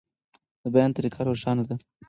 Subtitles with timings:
[0.63, 1.75] د بیان طریقه روښانه ده.